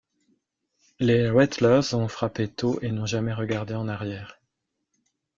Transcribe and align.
Les 0.99 1.29
Rattlers 1.29 1.93
ont 1.93 2.07
frappé 2.07 2.47
tôt 2.47 2.79
et 2.81 2.89
n'ont 2.91 3.05
jamais 3.05 3.33
regardé 3.35 3.75
en 3.75 3.87
arrière. 3.87 4.39